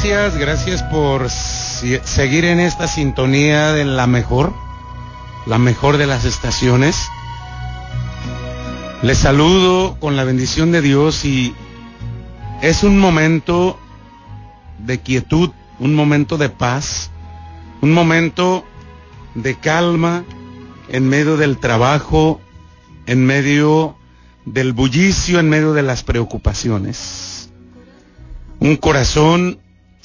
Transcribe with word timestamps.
gracias, 0.00 0.38
gracias 0.38 0.82
por 0.84 1.28
seguir 1.28 2.44
en 2.44 2.60
esta 2.60 2.86
sintonía 2.86 3.72
de 3.72 3.84
la 3.84 4.06
mejor, 4.06 4.54
la 5.44 5.58
mejor 5.58 5.96
de 5.96 6.06
las 6.06 6.24
estaciones. 6.24 7.08
Les 9.02 9.18
saludo 9.18 9.96
con 9.98 10.14
la 10.14 10.22
bendición 10.22 10.70
de 10.70 10.82
Dios 10.82 11.24
y 11.24 11.52
es 12.62 12.84
un 12.84 12.96
momento 13.00 13.76
de 14.78 15.00
quietud, 15.00 15.50
un 15.80 15.96
momento 15.96 16.38
de 16.38 16.48
paz, 16.48 17.10
un 17.80 17.90
momento 17.92 18.64
de 19.34 19.56
calma 19.56 20.22
en 20.90 21.08
medio 21.08 21.36
del 21.36 21.58
trabajo, 21.58 22.40
en 23.06 23.26
medio 23.26 23.96
del 24.44 24.74
bullicio, 24.74 25.40
en 25.40 25.48
medio 25.48 25.72
de 25.72 25.82
las 25.82 26.04
preocupaciones. 26.04 27.50
Un 28.60 28.76
corazón 28.76 29.58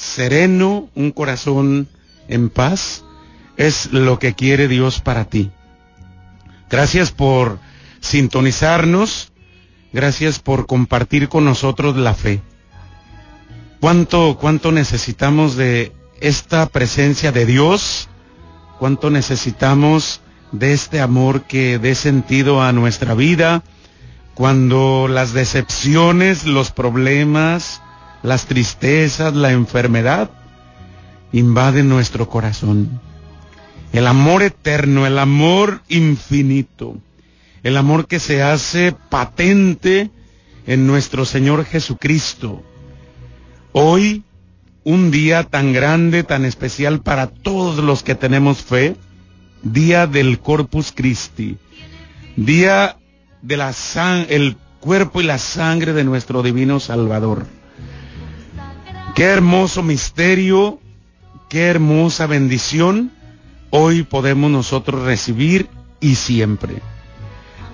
sereno, 0.04 0.90
un 0.96 1.12
corazón 1.12 1.88
en 2.28 2.50
paz, 2.50 3.04
es 3.58 3.92
lo 3.92 4.20
que 4.20 4.34
quiere 4.34 4.68
Dios 4.68 5.00
para 5.00 5.26
ti. 5.26 5.52
Gracias 6.70 7.12
por 7.12 7.60
sintonizarnos, 8.00 9.32
gracias 9.92 10.40
por 10.40 10.66
compartir 10.66 11.30
con 11.30 11.46
nosotros 11.46 11.96
la 11.96 12.14
fe. 12.14 12.42
¿Cuánto, 13.80 14.38
cuánto 14.40 14.72
necesitamos 14.72 15.56
de 15.56 15.92
esta 16.20 16.68
presencia 16.68 17.32
de 17.32 17.46
Dios? 17.46 18.10
¿Cuánto 18.80 19.10
necesitamos 19.10 20.22
de 20.52 20.74
este 20.74 21.02
amor 21.02 21.44
que 21.44 21.80
dé 21.80 21.96
sentido 21.96 22.62
a 22.62 22.72
nuestra 22.72 23.14
vida? 23.14 23.64
Cuando 24.34 25.08
las 25.08 25.34
decepciones, 25.34 26.46
los 26.46 26.72
problemas, 26.72 27.82
las 28.23 28.45
tristezas, 28.45 29.36
la 29.36 29.52
enfermedad 29.52 30.31
invaden 31.34 31.89
nuestro 31.89 32.30
corazón. 32.30 33.02
El 33.92 34.08
amor 34.08 34.42
eterno, 34.42 35.06
el 35.06 35.20
amor 35.20 35.81
infinito, 35.89 36.98
el 37.61 37.78
amor 37.78 38.08
que 38.08 38.20
se 38.20 38.42
hace 38.42 38.95
patente 39.09 40.09
en 40.66 40.88
nuestro 40.88 41.25
Señor 41.25 41.66
Jesucristo. 41.66 42.64
Hoy, 43.73 44.23
un 44.83 45.11
día 45.11 45.44
tan 45.44 45.73
grande, 45.73 46.23
tan 46.23 46.45
especial 46.45 47.02
para 47.02 47.28
todos 47.28 47.83
los 47.83 48.03
que 48.03 48.16
tenemos 48.16 48.61
fe, 48.61 48.95
día 49.61 50.08
del 50.08 50.39
Corpus 50.39 50.92
Christi, 50.95 51.58
día 52.36 52.98
de 53.42 53.58
la 53.58 53.73
el 54.30 54.58
cuerpo 54.80 55.22
y 55.22 55.26
la 55.26 55.38
sangre 55.38 55.94
de 55.94 56.03
nuestro 56.03 56.42
divino 56.42 56.80
Salvador. 56.80 57.45
Qué 59.16 59.25
hermoso 59.25 59.83
misterio, 59.83 60.80
qué 61.47 61.67
hermosa 61.67 62.25
bendición 62.25 63.11
hoy 63.70 64.03
podemos 64.03 64.50
nosotros 64.50 65.03
recibir 65.03 65.70
y 66.00 66.16
siempre. 66.16 66.81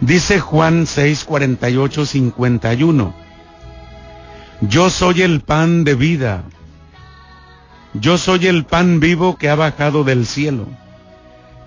Dice 0.02 0.42
Juan 0.42 0.86
6, 0.86 1.24
48, 1.24 2.06
51. 2.06 3.14
Yo 4.62 4.90
soy 4.90 5.22
el 5.22 5.40
pan 5.40 5.86
de 5.86 5.96
vida. 5.96 6.44
Yo 7.94 8.18
soy 8.18 8.48
el 8.48 8.66
pan 8.66 9.00
vivo 9.00 9.38
que 9.38 9.50
ha 9.50 9.56
bajado 9.56 10.04
del 10.04 10.26
cielo. 10.26 10.68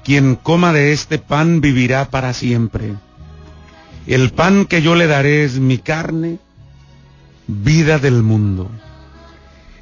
Quien 0.05 0.37
coma 0.37 0.75
de 0.75 0.93
este 0.93 1.19
pan 1.19 1.63
vivirá 1.63 2.11
para 2.11 2.35
siempre. 2.35 2.95
El 4.07 4.33
pan 4.33 4.67
que 4.67 4.83
yo 4.83 4.97
le 4.97 5.07
daré 5.07 5.45
es 5.45 5.59
mi 5.59 5.79
carne, 5.79 6.39
vida 7.47 7.99
del 7.99 8.23
mundo. 8.23 8.71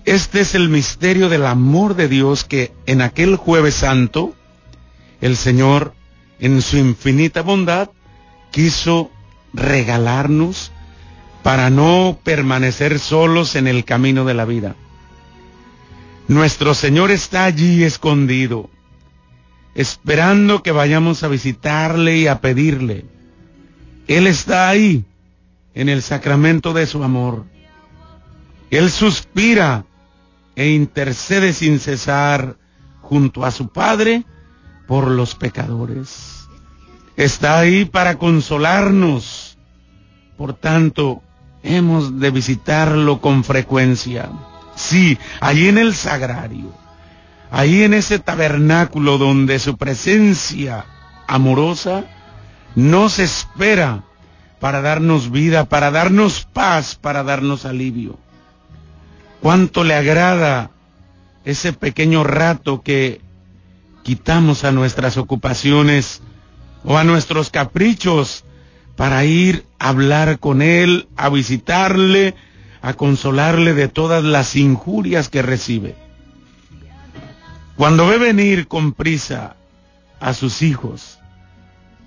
Este 0.04 0.40
es 0.40 0.54
el 0.54 0.68
misterio 0.68 1.28
del 1.28 1.44
amor 1.46 1.94
de 1.94 2.08
Dios 2.08 2.44
que 2.44 2.72
en 2.86 3.02
aquel 3.02 3.36
jueves 3.36 3.74
santo 3.74 4.34
el 5.20 5.36
Señor 5.36 5.94
en 6.38 6.62
su 6.62 6.78
infinita 6.78 7.42
bondad 7.42 7.90
quiso 8.50 9.10
regalarnos 9.52 10.72
para 11.42 11.70
no 11.70 12.18
permanecer 12.22 12.98
solos 12.98 13.56
en 13.56 13.66
el 13.66 13.84
camino 13.84 14.24
de 14.24 14.34
la 14.34 14.44
vida. 14.44 14.74
Nuestro 16.28 16.74
Señor 16.74 17.10
está 17.10 17.44
allí 17.44 17.82
escondido, 17.82 18.70
esperando 19.74 20.62
que 20.62 20.70
vayamos 20.70 21.22
a 21.22 21.28
visitarle 21.28 22.18
y 22.18 22.26
a 22.26 22.40
pedirle. 22.40 23.04
Él 24.06 24.26
está 24.26 24.68
ahí 24.68 25.04
en 25.74 25.88
el 25.88 26.02
sacramento 26.02 26.72
de 26.72 26.86
su 26.86 27.02
amor. 27.02 27.44
Él 28.70 28.90
suspira 28.90 29.84
e 30.60 30.72
intercede 30.72 31.54
sin 31.54 31.80
cesar 31.80 32.58
junto 33.00 33.46
a 33.46 33.50
su 33.50 33.68
Padre 33.68 34.26
por 34.86 35.08
los 35.08 35.34
pecadores. 35.34 36.50
Está 37.16 37.58
ahí 37.58 37.86
para 37.86 38.18
consolarnos. 38.18 39.56
Por 40.36 40.52
tanto, 40.52 41.22
hemos 41.62 42.20
de 42.20 42.30
visitarlo 42.30 43.22
con 43.22 43.42
frecuencia. 43.42 44.28
Sí, 44.76 45.16
allí 45.40 45.66
en 45.68 45.78
el 45.78 45.94
sagrario, 45.94 46.74
ahí 47.50 47.82
en 47.82 47.94
ese 47.94 48.18
tabernáculo 48.18 49.16
donde 49.16 49.58
su 49.60 49.78
presencia 49.78 50.84
amorosa 51.26 52.04
nos 52.74 53.18
espera 53.18 54.04
para 54.60 54.82
darnos 54.82 55.30
vida, 55.30 55.64
para 55.70 55.90
darnos 55.90 56.44
paz, 56.52 56.96
para 56.96 57.22
darnos 57.22 57.64
alivio 57.64 58.18
cuánto 59.40 59.84
le 59.84 59.94
agrada 59.94 60.70
ese 61.44 61.72
pequeño 61.72 62.24
rato 62.24 62.82
que 62.82 63.20
quitamos 64.02 64.64
a 64.64 64.72
nuestras 64.72 65.16
ocupaciones 65.16 66.22
o 66.84 66.96
a 66.98 67.04
nuestros 67.04 67.50
caprichos 67.50 68.44
para 68.96 69.24
ir 69.24 69.64
a 69.78 69.88
hablar 69.88 70.38
con 70.38 70.62
Él, 70.62 71.08
a 71.16 71.28
visitarle, 71.30 72.34
a 72.82 72.94
consolarle 72.94 73.74
de 73.74 73.88
todas 73.88 74.22
las 74.22 74.56
injurias 74.56 75.28
que 75.28 75.42
recibe. 75.42 75.94
Cuando 77.76 78.06
ve 78.06 78.18
venir 78.18 78.68
con 78.68 78.92
prisa 78.92 79.56
a 80.20 80.34
sus 80.34 80.60
hijos, 80.60 81.18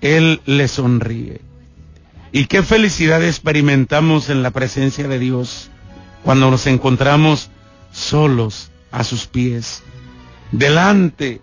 Él 0.00 0.40
le 0.46 0.68
sonríe. 0.68 1.40
Y 2.30 2.46
qué 2.46 2.62
felicidad 2.62 3.24
experimentamos 3.24 4.28
en 4.28 4.42
la 4.42 4.50
presencia 4.50 5.06
de 5.08 5.18
Dios 5.18 5.70
cuando 6.24 6.50
nos 6.50 6.66
encontramos 6.66 7.50
solos 7.92 8.70
a 8.90 9.04
sus 9.04 9.26
pies, 9.26 9.82
delante 10.50 11.40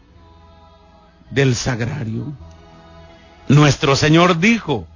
del 1.29 1.55
sagrario. 1.55 2.33
Nuestro 3.47 3.95
Señor 3.95 4.39
dijo, 4.39 4.87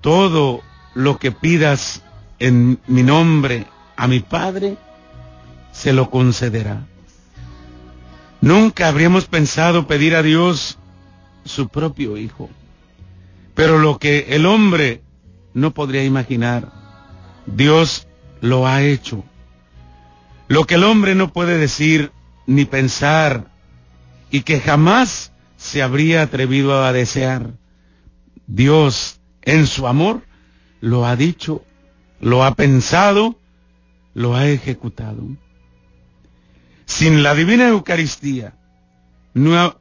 todo 0.00 0.60
lo 0.94 1.18
que 1.18 1.32
pidas 1.32 2.02
en 2.38 2.78
mi 2.86 3.02
nombre 3.02 3.66
a 3.96 4.06
mi 4.06 4.20
Padre, 4.20 4.76
se 5.72 5.92
lo 5.92 6.10
concederá. 6.10 6.86
Nunca 8.40 8.88
habríamos 8.88 9.26
pensado 9.26 9.86
pedir 9.86 10.14
a 10.14 10.22
Dios 10.22 10.78
su 11.44 11.68
propio 11.68 12.16
Hijo. 12.16 12.50
Pero 13.54 13.78
lo 13.78 13.98
que 13.98 14.26
el 14.30 14.46
hombre 14.46 15.02
no 15.54 15.72
podría 15.72 16.04
imaginar, 16.04 16.72
Dios 17.46 18.08
lo 18.42 18.66
ha 18.66 18.82
hecho. 18.82 19.24
Lo 20.48 20.66
que 20.66 20.74
el 20.74 20.84
hombre 20.84 21.14
no 21.14 21.32
puede 21.32 21.56
decir 21.56 22.12
ni 22.46 22.66
pensar 22.66 23.50
y 24.30 24.42
que 24.42 24.60
jamás 24.60 25.32
se 25.56 25.80
habría 25.80 26.22
atrevido 26.22 26.84
a 26.84 26.92
desear, 26.92 27.54
Dios 28.46 29.20
en 29.42 29.66
su 29.66 29.86
amor 29.86 30.26
lo 30.80 31.06
ha 31.06 31.16
dicho, 31.16 31.64
lo 32.20 32.44
ha 32.44 32.54
pensado, 32.54 33.38
lo 34.12 34.34
ha 34.34 34.48
ejecutado. 34.48 35.22
Sin 36.84 37.22
la 37.22 37.34
divina 37.34 37.68
Eucaristía 37.68 38.54
no, 39.34 39.78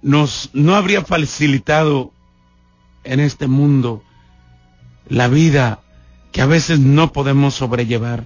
nos, 0.00 0.48
no 0.54 0.74
habría 0.74 1.04
facilitado 1.04 2.12
en 3.04 3.20
este 3.20 3.48
mundo 3.48 4.02
la 5.08 5.28
vida 5.28 5.81
que 6.32 6.40
a 6.40 6.46
veces 6.46 6.80
no 6.80 7.12
podemos 7.12 7.54
sobrellevar. 7.54 8.24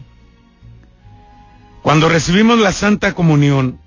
Cuando 1.82 2.08
recibimos 2.08 2.58
la 2.58 2.72
Santa 2.72 3.14
Comunión, 3.14 3.78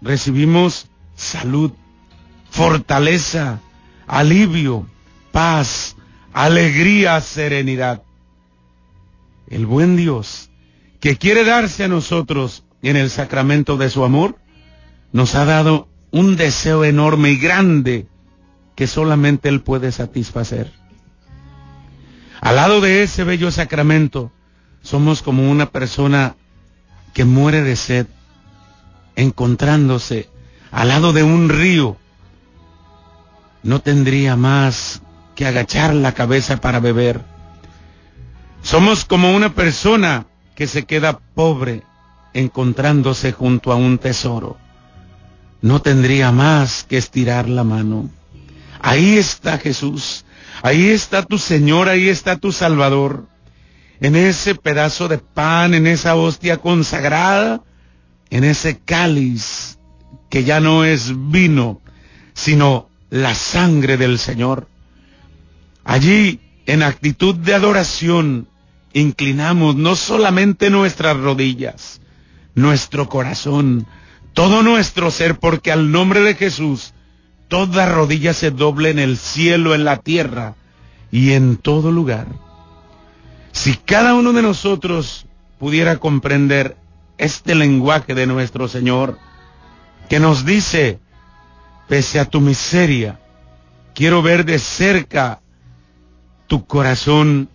recibimos 0.00 0.88
salud, 1.14 1.72
fortaleza, 2.50 3.60
alivio, 4.06 4.86
paz, 5.32 5.96
alegría, 6.32 7.20
serenidad. 7.20 8.02
El 9.48 9.66
buen 9.66 9.96
Dios, 9.96 10.50
que 11.00 11.16
quiere 11.16 11.44
darse 11.44 11.84
a 11.84 11.88
nosotros 11.88 12.64
en 12.82 12.96
el 12.96 13.10
sacramento 13.10 13.76
de 13.76 13.90
su 13.90 14.04
amor, 14.04 14.38
nos 15.12 15.34
ha 15.34 15.44
dado 15.44 15.88
un 16.10 16.36
deseo 16.36 16.84
enorme 16.84 17.30
y 17.30 17.36
grande 17.36 18.06
que 18.74 18.86
solamente 18.86 19.48
Él 19.48 19.62
puede 19.62 19.92
satisfacer. 19.92 20.72
Al 22.46 22.54
lado 22.54 22.80
de 22.80 23.02
ese 23.02 23.24
bello 23.24 23.50
sacramento, 23.50 24.30
somos 24.80 25.20
como 25.20 25.50
una 25.50 25.66
persona 25.72 26.36
que 27.12 27.24
muere 27.24 27.62
de 27.62 27.74
sed, 27.74 28.06
encontrándose 29.16 30.30
al 30.70 30.86
lado 30.86 31.12
de 31.12 31.24
un 31.24 31.48
río, 31.48 31.96
no 33.64 33.80
tendría 33.80 34.36
más 34.36 35.02
que 35.34 35.44
agachar 35.44 35.92
la 35.92 36.12
cabeza 36.12 36.58
para 36.60 36.78
beber. 36.78 37.20
Somos 38.62 39.04
como 39.04 39.34
una 39.34 39.52
persona 39.52 40.26
que 40.54 40.68
se 40.68 40.84
queda 40.84 41.18
pobre 41.18 41.82
encontrándose 42.32 43.32
junto 43.32 43.72
a 43.72 43.74
un 43.74 43.98
tesoro. 43.98 44.56
No 45.62 45.82
tendría 45.82 46.30
más 46.30 46.84
que 46.84 46.96
estirar 46.96 47.48
la 47.48 47.64
mano. 47.64 48.08
Ahí 48.80 49.16
está 49.18 49.58
Jesús, 49.58 50.24
ahí 50.62 50.88
está 50.88 51.22
tu 51.22 51.38
Señor, 51.38 51.88
ahí 51.88 52.08
está 52.08 52.36
tu 52.36 52.52
Salvador. 52.52 53.26
En 54.00 54.14
ese 54.16 54.54
pedazo 54.54 55.08
de 55.08 55.18
pan, 55.18 55.74
en 55.74 55.86
esa 55.86 56.14
hostia 56.14 56.58
consagrada, 56.58 57.62
en 58.30 58.44
ese 58.44 58.78
cáliz 58.78 59.78
que 60.28 60.44
ya 60.44 60.60
no 60.60 60.84
es 60.84 61.12
vino, 61.30 61.80
sino 62.34 62.88
la 63.10 63.34
sangre 63.34 63.96
del 63.96 64.18
Señor. 64.18 64.68
Allí, 65.84 66.40
en 66.66 66.82
actitud 66.82 67.34
de 67.34 67.54
adoración, 67.54 68.48
inclinamos 68.92 69.76
no 69.76 69.94
solamente 69.94 70.68
nuestras 70.70 71.16
rodillas, 71.16 72.00
nuestro 72.54 73.08
corazón, 73.08 73.86
todo 74.32 74.62
nuestro 74.62 75.10
ser, 75.10 75.38
porque 75.38 75.70
al 75.70 75.90
nombre 75.92 76.20
de 76.20 76.34
Jesús, 76.34 76.92
toda 77.48 77.86
rodilla 77.86 78.34
se 78.34 78.50
doble 78.50 78.90
en 78.90 78.98
el 78.98 79.16
cielo, 79.16 79.74
en 79.74 79.84
la 79.84 79.98
tierra 79.98 80.54
y 81.10 81.32
en 81.32 81.56
todo 81.56 81.90
lugar. 81.90 82.26
Si 83.52 83.74
cada 83.74 84.14
uno 84.14 84.32
de 84.32 84.42
nosotros 84.42 85.26
pudiera 85.58 85.96
comprender 85.96 86.76
este 87.18 87.54
lenguaje 87.54 88.14
de 88.14 88.26
nuestro 88.26 88.68
Señor, 88.68 89.18
que 90.08 90.20
nos 90.20 90.44
dice, 90.44 90.98
pese 91.88 92.20
a 92.20 92.26
tu 92.26 92.40
miseria, 92.40 93.18
quiero 93.94 94.22
ver 94.22 94.44
de 94.44 94.58
cerca 94.58 95.40
tu 96.46 96.66
corazón 96.66 97.48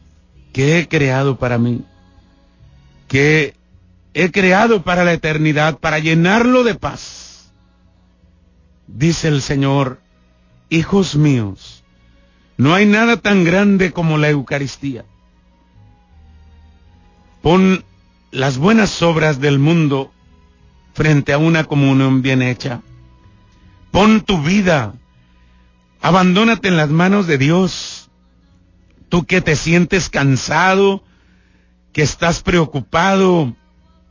que 0.51 0.79
he 0.79 0.88
creado 0.88 1.38
para 1.38 1.57
mí, 1.57 1.83
que 3.07 3.55
he 4.13 4.31
creado 4.31 4.81
para 4.81 5.03
la 5.03 5.13
eternidad, 5.13 5.77
para 5.77 5.99
llenarlo 5.99 6.63
de 6.63 6.75
paz. 6.75 7.31
Dice 8.93 9.29
el 9.29 9.41
Señor, 9.41 10.01
hijos 10.69 11.15
míos, 11.15 11.83
no 12.57 12.73
hay 12.73 12.85
nada 12.85 13.17
tan 13.17 13.43
grande 13.43 13.91
como 13.91 14.17
la 14.17 14.29
Eucaristía. 14.29 15.05
Pon 17.41 17.83
las 18.31 18.57
buenas 18.57 19.01
obras 19.01 19.39
del 19.39 19.59
mundo 19.59 20.11
frente 20.93 21.33
a 21.33 21.38
una 21.38 21.63
comunión 21.63 22.21
bien 22.21 22.41
hecha. 22.41 22.81
Pon 23.91 24.21
tu 24.21 24.41
vida, 24.41 24.93
abandónate 26.01 26.67
en 26.67 26.77
las 26.77 26.89
manos 26.89 27.27
de 27.27 27.38
Dios. 27.38 28.09
Tú 29.09 29.25
que 29.25 29.41
te 29.41 29.55
sientes 29.55 30.09
cansado, 30.09 31.03
que 31.93 32.01
estás 32.01 32.41
preocupado 32.41 33.55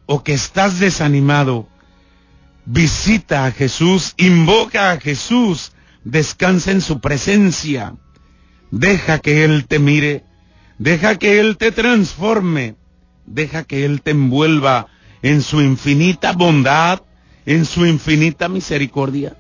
o 0.06 0.24
que 0.24 0.32
estás 0.32 0.80
desanimado, 0.80 1.68
visita 2.72 3.46
a 3.46 3.50
Jesús, 3.50 4.14
invoca 4.16 4.92
a 4.92 5.00
Jesús, 5.00 5.72
descansa 6.04 6.70
en 6.70 6.80
su 6.80 7.00
presencia. 7.00 7.94
Deja 8.70 9.18
que 9.18 9.44
Él 9.44 9.66
te 9.66 9.80
mire, 9.80 10.24
deja 10.78 11.16
que 11.16 11.40
Él 11.40 11.56
te 11.56 11.72
transforme, 11.72 12.76
deja 13.26 13.64
que 13.64 13.84
Él 13.84 14.02
te 14.02 14.12
envuelva 14.12 14.86
en 15.22 15.42
su 15.42 15.60
infinita 15.60 16.32
bondad, 16.32 17.02
en 17.44 17.64
su 17.64 17.86
infinita 17.86 18.48
misericordia. 18.48 19.36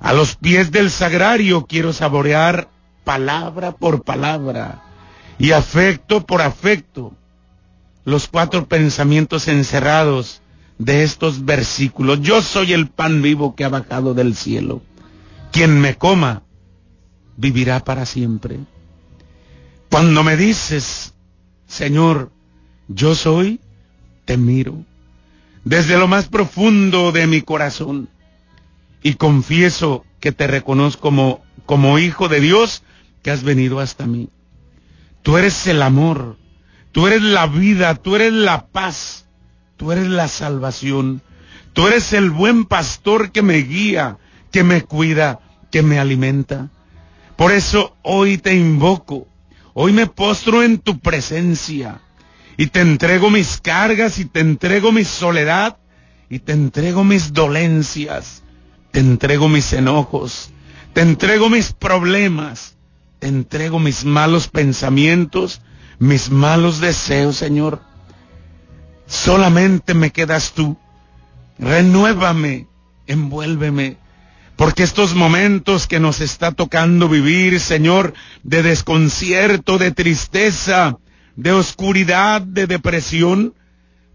A 0.00 0.12
los 0.12 0.34
pies 0.34 0.72
del 0.72 0.90
sagrario 0.90 1.66
quiero 1.66 1.92
saborear 1.92 2.68
palabra 3.04 3.70
por 3.70 4.02
palabra 4.02 4.82
y 5.38 5.52
afecto 5.52 6.26
por 6.26 6.42
afecto 6.42 7.14
los 8.04 8.26
cuatro 8.26 8.66
pensamientos 8.66 9.46
encerrados 9.46 10.41
de 10.84 11.02
estos 11.02 11.44
versículos. 11.44 12.20
Yo 12.20 12.42
soy 12.42 12.72
el 12.72 12.88
pan 12.88 13.22
vivo 13.22 13.54
que 13.54 13.64
ha 13.64 13.68
bajado 13.68 14.14
del 14.14 14.34
cielo. 14.34 14.82
Quien 15.50 15.80
me 15.80 15.96
coma 15.96 16.42
vivirá 17.36 17.84
para 17.84 18.06
siempre. 18.06 18.60
Cuando 19.90 20.22
me 20.22 20.36
dices, 20.36 21.14
Señor, 21.66 22.30
yo 22.88 23.14
soy, 23.14 23.60
te 24.24 24.36
miro 24.36 24.84
desde 25.64 25.98
lo 25.98 26.08
más 26.08 26.28
profundo 26.28 27.12
de 27.12 27.26
mi 27.26 27.40
corazón 27.40 28.08
y 29.02 29.14
confieso 29.14 30.04
que 30.20 30.32
te 30.32 30.46
reconozco 30.46 31.02
como, 31.02 31.42
como 31.66 31.98
hijo 31.98 32.28
de 32.28 32.40
Dios 32.40 32.82
que 33.22 33.30
has 33.30 33.42
venido 33.42 33.80
hasta 33.80 34.06
mí. 34.06 34.28
Tú 35.22 35.36
eres 35.36 35.66
el 35.66 35.82
amor, 35.82 36.36
tú 36.90 37.06
eres 37.06 37.22
la 37.22 37.46
vida, 37.46 37.94
tú 37.94 38.16
eres 38.16 38.32
la 38.32 38.66
paz, 38.66 39.21
tú 39.82 39.90
eres 39.90 40.06
la 40.06 40.28
salvación, 40.28 41.22
tú 41.72 41.88
eres 41.88 42.12
el 42.12 42.30
buen 42.30 42.66
pastor 42.66 43.32
que 43.32 43.42
me 43.42 43.56
guía, 43.56 44.16
que 44.52 44.62
me 44.62 44.82
cuida, 44.82 45.40
que 45.72 45.82
me 45.82 45.98
alimenta. 45.98 46.70
Por 47.34 47.50
eso 47.50 47.96
hoy 48.02 48.38
te 48.38 48.54
invoco, 48.54 49.26
hoy 49.74 49.92
me 49.92 50.06
postro 50.06 50.62
en 50.62 50.78
tu 50.78 51.00
presencia 51.00 52.00
y 52.56 52.68
te 52.68 52.80
entrego 52.80 53.28
mis 53.28 53.60
cargas 53.60 54.20
y 54.20 54.24
te 54.24 54.38
entrego 54.38 54.92
mi 54.92 55.02
soledad 55.02 55.78
y 56.30 56.38
te 56.38 56.52
entrego 56.52 57.02
mis 57.02 57.32
dolencias, 57.32 58.44
te 58.92 59.00
entrego 59.00 59.48
mis 59.48 59.72
enojos, 59.72 60.50
te 60.92 61.00
entrego 61.00 61.48
mis 61.48 61.72
problemas, 61.72 62.76
te 63.18 63.26
entrego 63.26 63.80
mis 63.80 64.04
malos 64.04 64.46
pensamientos, 64.46 65.60
mis 65.98 66.30
malos 66.30 66.78
deseos, 66.80 67.34
Señor. 67.34 67.91
Solamente 69.12 69.92
me 69.92 70.08
quedas 70.08 70.52
tú. 70.52 70.78
Renuévame, 71.58 72.66
envuélveme, 73.06 73.98
porque 74.56 74.84
estos 74.84 75.14
momentos 75.14 75.86
que 75.86 76.00
nos 76.00 76.22
está 76.22 76.52
tocando 76.52 77.10
vivir, 77.10 77.60
Señor, 77.60 78.14
de 78.42 78.62
desconcierto, 78.62 79.76
de 79.76 79.90
tristeza, 79.90 80.96
de 81.36 81.52
oscuridad, 81.52 82.40
de 82.40 82.66
depresión, 82.66 83.54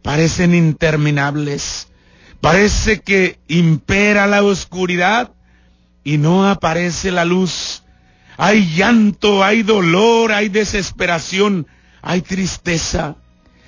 parecen 0.01 0.56
interminables. 0.56 1.89
Parece 2.42 3.00
que 3.00 3.38
impera 3.48 4.25
la 4.25 4.42
oscuridad 4.42 5.32
y 6.04 6.18
no 6.18 6.50
aparece 6.50 7.12
la 7.12 7.24
luz. 7.24 7.84
Hay 8.36 8.74
llanto, 8.75 9.44
hay 9.44 9.62
dolor, 9.62 10.32
hay 10.32 10.50
desesperación, 10.50 11.68
hay 12.01 12.24
tristeza. 12.24 13.16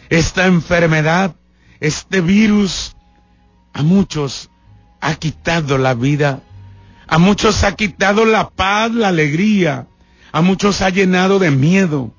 Esta 0.10 0.48
enfermedad, 0.48 1.36
este 1.80 2.22
virus, 2.22 2.96
a 3.74 3.84
muchos 3.84 4.50
ha 5.02 5.16
quitado 5.16 5.78
la 5.78 5.94
vida. 5.94 6.42
A 7.08 7.18
muchos 7.18 7.64
ha 7.64 7.76
quitado 7.76 8.26
la 8.26 8.50
paz, 8.50 8.92
la 8.92 9.10
alegría. 9.10 9.88
A 10.32 10.42
muchos 10.42 10.82
ha 10.82 10.90
llenado 10.90 11.40
de 11.40 11.52
miedo. 11.52 12.14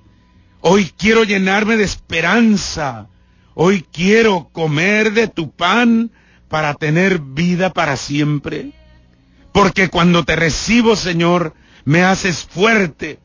Hoy 0.60 0.92
quiero 0.96 1.24
llenarme 1.24 1.76
de 1.76 1.84
esperanza. 1.84 3.08
Hoy 3.54 3.84
quiero 3.92 4.48
comer 4.52 5.12
de 5.12 5.28
tu 5.28 5.50
pan 5.50 6.12
para 6.48 6.74
tener 6.74 7.18
vida 7.20 7.72
para 7.72 7.96
siempre. 7.96 8.72
Porque 9.52 9.88
cuando 9.88 10.24
te 10.24 10.36
recibo, 10.36 10.96
Señor, 10.96 11.54
me 11.84 12.02
haces 12.02 12.44
fuerte. 12.44 13.18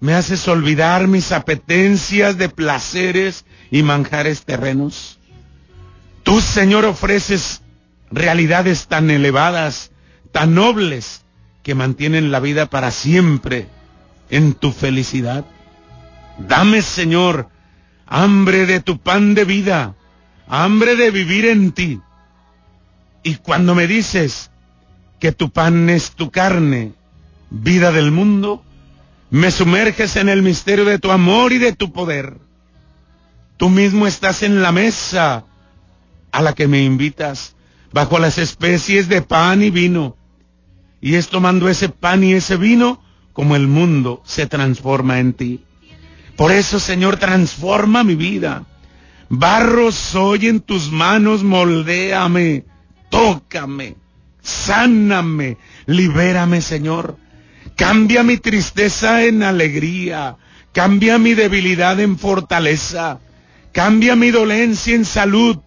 Me 0.00 0.14
haces 0.14 0.46
olvidar 0.48 1.08
mis 1.08 1.32
apetencias 1.32 2.36
de 2.36 2.48
placeres 2.48 3.44
y 3.70 3.82
manjares 3.82 4.44
terrenos. 4.44 5.18
Tú, 6.22 6.40
Señor, 6.40 6.84
ofreces 6.84 7.62
realidades 8.10 8.88
tan 8.88 9.10
elevadas, 9.10 9.92
tan 10.32 10.54
nobles, 10.54 11.24
que 11.62 11.74
mantienen 11.74 12.30
la 12.30 12.40
vida 12.40 12.66
para 12.66 12.90
siempre 12.90 13.68
en 14.30 14.54
tu 14.54 14.70
felicidad. 14.72 15.44
Dame, 16.38 16.82
Señor, 16.82 17.48
hambre 18.06 18.66
de 18.66 18.80
tu 18.80 18.98
pan 18.98 19.34
de 19.34 19.44
vida, 19.44 19.96
hambre 20.46 20.96
de 20.96 21.10
vivir 21.10 21.46
en 21.46 21.72
ti. 21.72 22.00
Y 23.22 23.36
cuando 23.36 23.74
me 23.74 23.86
dices 23.86 24.50
que 25.18 25.32
tu 25.32 25.50
pan 25.50 25.90
es 25.90 26.12
tu 26.12 26.30
carne, 26.30 26.92
vida 27.50 27.90
del 27.90 28.12
mundo, 28.12 28.64
me 29.36 29.50
sumerges 29.50 30.16
en 30.16 30.30
el 30.30 30.42
misterio 30.42 30.86
de 30.86 30.98
tu 30.98 31.10
amor 31.10 31.52
y 31.52 31.58
de 31.58 31.74
tu 31.74 31.92
poder. 31.92 32.38
Tú 33.58 33.68
mismo 33.68 34.06
estás 34.06 34.42
en 34.42 34.62
la 34.62 34.72
mesa 34.72 35.44
a 36.32 36.40
la 36.40 36.54
que 36.54 36.66
me 36.66 36.82
invitas, 36.82 37.54
bajo 37.92 38.18
las 38.18 38.38
especies 38.38 39.08
de 39.08 39.20
pan 39.20 39.62
y 39.62 39.68
vino. 39.68 40.16
Y 41.02 41.16
es 41.16 41.28
tomando 41.28 41.68
ese 41.68 41.90
pan 41.90 42.24
y 42.24 42.32
ese 42.32 42.56
vino 42.56 43.02
como 43.34 43.56
el 43.56 43.68
mundo 43.68 44.22
se 44.24 44.46
transforma 44.46 45.18
en 45.18 45.34
ti. 45.34 45.64
Por 46.36 46.50
eso, 46.50 46.80
Señor, 46.80 47.18
transforma 47.18 48.04
mi 48.04 48.14
vida. 48.14 48.64
Barro 49.28 49.92
soy 49.92 50.46
en 50.46 50.60
tus 50.60 50.90
manos, 50.90 51.42
moldéame, 51.42 52.64
tócame, 53.10 53.96
sáname, 54.40 55.58
libérame, 55.84 56.62
Señor. 56.62 57.25
Cambia 57.76 58.22
mi 58.22 58.38
tristeza 58.38 59.24
en 59.24 59.42
alegría, 59.42 60.36
cambia 60.72 61.18
mi 61.18 61.34
debilidad 61.34 62.00
en 62.00 62.18
fortaleza, 62.18 63.20
cambia 63.72 64.16
mi 64.16 64.30
dolencia 64.30 64.94
en 64.94 65.04
salud, 65.04 65.58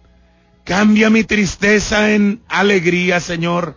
cambia 0.64 1.08
mi 1.08 1.22
tristeza 1.22 2.12
en 2.12 2.42
alegría, 2.48 3.20
Señor. 3.20 3.76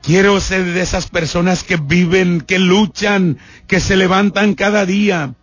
Quiero 0.00 0.40
ser 0.40 0.64
de 0.64 0.80
esas 0.80 1.08
personas 1.08 1.64
que 1.64 1.76
viven, 1.76 2.40
que 2.40 2.58
luchan, 2.58 3.38
que 3.66 3.80
se 3.80 3.96
levantan 3.96 4.54
cada 4.54 4.86
día. 4.86 5.34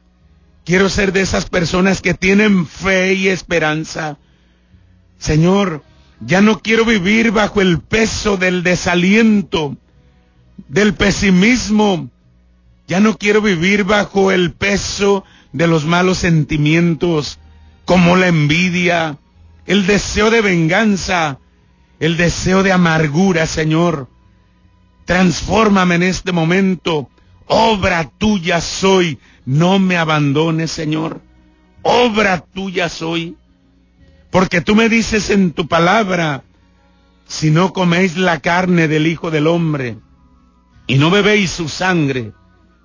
Quiero 0.66 0.90
ser 0.90 1.12
de 1.14 1.22
esas 1.22 1.46
personas 1.46 2.02
que 2.02 2.14
tienen 2.14 2.66
fe 2.66 3.14
y 3.14 3.28
esperanza. 3.28 4.18
Señor, 5.20 5.84
ya 6.20 6.42
no 6.42 6.60
quiero 6.60 6.86
vivir 6.86 7.32
bajo 7.32 7.62
el 7.62 7.80
peso 7.80 8.38
del 8.38 8.64
desaliento, 8.64 9.78
del 10.68 10.94
pesimismo. 10.94 12.10
Ya 12.88 13.00
no 13.00 13.18
quiero 13.18 13.42
vivir 13.42 13.84
bajo 13.84 14.32
el 14.32 14.54
peso 14.54 15.26
de 15.52 15.68
los 15.68 15.86
malos 15.86 16.20
sentimientos, 16.20 17.40
como 17.86 18.16
la 18.16 18.28
envidia, 18.28 19.18
el 19.66 19.86
deseo 19.86 20.30
de 20.30 20.42
venganza, 20.42 21.40
el 22.00 22.18
deseo 22.18 22.64
de 22.64 22.72
amargura, 22.72 23.46
Señor. 23.46 24.10
Transfórmame 25.06 25.96
en 25.96 26.04
este 26.04 26.32
momento. 26.32 27.10
Obra 27.48 28.10
tuya 28.18 28.62
soy. 28.62 29.20
No 29.46 29.80
me 29.80 29.98
abandones, 29.98 30.72
Señor. 30.72 31.22
Obra 31.82 32.40
tuya 32.40 32.90
soy. 32.90 33.38
Porque 34.32 34.62
tú 34.62 34.76
me 34.76 34.90
dices 34.90 35.30
en 35.30 35.52
tu 35.52 35.68
palabra, 35.68 36.44
si 37.26 37.50
no 37.50 37.74
coméis 37.74 38.18
la 38.18 38.40
carne 38.40 38.88
del 38.88 39.08
Hijo 39.08 39.32
del 39.32 39.48
Hombre 39.48 39.98
y 40.88 40.98
no 40.98 41.12
bebéis 41.12 41.52
su 41.52 41.70
sangre, 41.70 42.32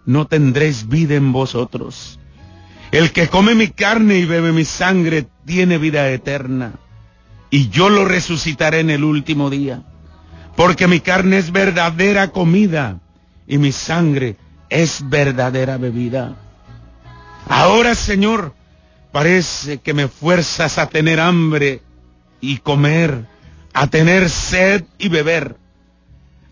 no 0.05 0.27
tendréis 0.27 0.89
vida 0.89 1.15
en 1.15 1.33
vosotros. 1.33 2.19
El 2.91 3.13
que 3.13 3.29
come 3.29 3.55
mi 3.55 3.69
carne 3.69 4.19
y 4.19 4.27
bebe 4.27 4.53
mi 4.53 4.65
sangre 4.65 5.27
tiene 5.47 5.79
vida 5.79 6.11
eterna, 6.11 6.73
y 7.51 7.69
yo 7.71 7.89
lo 7.89 8.05
resucitaré 8.05 8.81
en 8.81 8.91
el 8.91 9.05
último 9.05 9.49
día 9.49 9.83
porque 10.57 10.87
mi 10.87 11.01
carne 11.01 11.39
es 11.39 11.53
verdadera 11.53 12.29
comida 12.29 13.01
y 13.47 13.59
mi 13.59 13.73
sangre 13.73 14.37
es 14.69 15.09
verdadera 15.09 15.77
bebida. 15.77 16.37
Ahora, 17.49 17.95
Señor, 17.95 18.55
parece 19.11 19.79
que 19.79 19.95
me 19.95 20.09
fuerzas 20.09 20.79
a 20.79 20.89
tener 20.89 21.21
hambre 21.21 21.83
y 22.41 22.59
comer, 22.59 23.27
a 23.73 23.87
tener 23.89 24.31
sed 24.31 24.85
y 24.99 25.09
beber, 25.09 25.57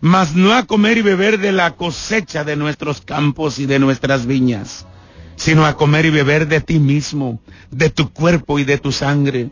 mas 0.01 0.35
no 0.35 0.53
a 0.53 0.65
comer 0.65 0.97
y 0.97 1.03
beber 1.03 1.39
de 1.39 1.51
la 1.51 1.75
cosecha 1.75 2.43
de 2.43 2.55
nuestros 2.55 3.01
campos 3.01 3.59
y 3.59 3.67
de 3.67 3.77
nuestras 3.77 4.25
viñas, 4.25 4.87
sino 5.35 5.65
a 5.65 5.77
comer 5.77 6.05
y 6.05 6.09
beber 6.09 6.47
de 6.47 6.59
ti 6.59 6.79
mismo, 6.79 7.39
de 7.69 7.91
tu 7.91 8.11
cuerpo 8.11 8.57
y 8.57 8.63
de 8.63 8.79
tu 8.79 8.91
sangre. 8.91 9.51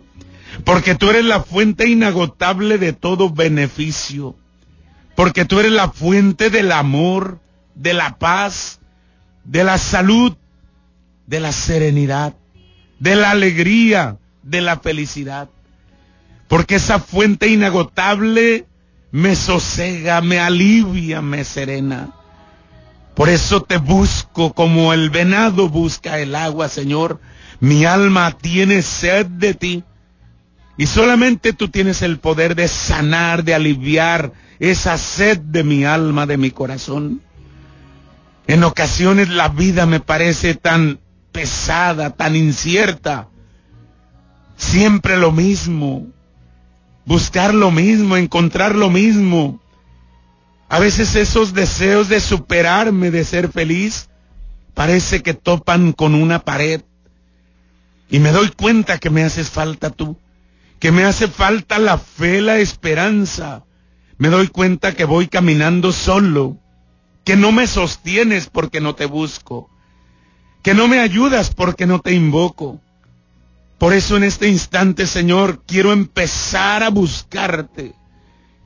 Porque 0.66 0.96
tú 0.96 1.12
eres 1.12 1.24
la 1.24 1.42
fuente 1.44 1.88
inagotable 1.88 2.80
de 2.80 2.94
todo 2.94 3.30
beneficio, 3.30 4.36
porque 5.16 5.46
tú 5.46 5.60
eres 5.60 5.72
la 5.72 5.92
fuente 5.92 6.50
del 6.50 6.72
amor, 6.72 7.40
de 7.76 7.94
la 7.94 8.18
paz, 8.18 8.80
de 9.44 9.64
la 9.64 9.78
salud, 9.78 10.36
de 11.28 11.40
la 11.40 11.52
serenidad, 11.52 12.34
de 13.00 13.16
la 13.16 13.30
alegría, 13.30 14.18
de 14.42 14.62
la 14.62 14.80
felicidad, 14.80 15.50
porque 16.48 16.76
esa 16.76 16.98
fuente 17.00 17.48
inagotable 17.48 18.66
me 19.12 19.36
sosega, 19.36 20.22
me 20.22 20.40
alivia, 20.40 21.22
me 21.22 21.44
serena. 21.44 22.12
Por 23.16 23.30
eso 23.30 23.64
te 23.64 23.78
busco 23.78 24.54
como 24.54 24.94
el 24.94 25.10
venado 25.10 25.68
busca 25.68 26.20
el 26.20 26.36
agua, 26.36 26.70
Señor. 26.70 27.20
Mi 27.60 27.86
alma 27.86 28.32
tiene 28.32 28.82
sed 28.82 29.26
de 29.26 29.54
ti. 29.54 29.84
Y 30.78 30.86
solamente 30.86 31.52
tú 31.52 31.68
tienes 31.68 32.02
el 32.02 32.20
poder 32.20 32.56
de 32.56 32.70
sanar, 32.70 33.44
de 33.44 33.54
aliviar 33.54 34.32
esa 34.60 34.98
sed 34.98 35.40
de 35.40 35.66
mi 35.66 35.84
alma, 35.84 36.26
de 36.26 36.38
mi 36.38 36.52
corazón. 36.52 37.22
En 38.48 38.64
ocasiones 38.64 39.28
la 39.30 39.50
vida 39.50 39.86
me 39.86 40.00
parece 40.00 40.56
tan 40.56 41.00
pesada, 41.34 42.12
tan 42.12 42.36
incierta. 42.36 43.28
Siempre 44.56 45.18
lo 45.18 45.32
mismo. 45.32 46.08
Buscar 47.10 47.54
lo 47.54 47.72
mismo, 47.72 48.16
encontrar 48.16 48.76
lo 48.76 48.90
mismo. 48.90 49.60
A 50.70 50.80
veces 50.80 51.16
esos 51.16 51.54
deseos 51.54 52.08
de 52.08 52.22
superarme, 52.22 53.12
de 53.12 53.26
ser 53.26 53.52
feliz, 53.52 54.10
parece 54.74 55.22
que 55.22 55.34
topan 55.34 55.92
con 55.92 56.16
una 56.16 56.40
pared. 56.40 56.84
Y 58.10 58.20
me 58.20 58.32
doy 58.32 58.50
cuenta 58.50 58.98
que 58.98 59.10
me 59.10 59.24
haces 59.24 59.50
falta 59.50 59.90
tú 59.90 60.18
que 60.80 60.92
me 60.92 61.04
hace 61.04 61.28
falta 61.28 61.78
la 61.78 61.98
fe, 61.98 62.42
la 62.42 62.58
esperanza. 62.58 63.66
Me 64.18 64.30
doy 64.30 64.48
cuenta 64.48 64.96
que 64.96 65.06
voy 65.06 65.28
caminando 65.28 65.92
solo, 65.92 66.58
que 67.24 67.36
no 67.36 67.52
me 67.52 67.68
sostienes 67.68 68.50
porque 68.50 68.82
no 68.82 68.96
te 68.96 69.06
busco, 69.06 69.70
que 70.64 70.74
no 70.74 70.88
me 70.88 71.00
ayudas 71.00 71.54
porque 71.54 71.86
no 71.86 72.00
te 72.00 72.14
invoco. 72.14 72.82
Por 73.80 73.94
eso 73.94 74.18
en 74.18 74.26
este 74.26 74.50
instante, 74.50 75.08
Señor, 75.08 75.64
quiero 75.66 75.94
empezar 75.94 76.84
a 76.84 76.90
buscarte. 76.90 77.94